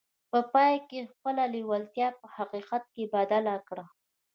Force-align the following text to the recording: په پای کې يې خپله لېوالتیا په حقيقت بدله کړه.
په 0.31 0.39
پای 0.53 0.75
کې 0.87 0.97
يې 1.01 1.09
خپله 1.11 1.43
لېوالتیا 1.53 2.07
په 2.19 2.25
حقيقت 2.35 2.83
بدله 3.13 3.55
کړه. 3.67 3.85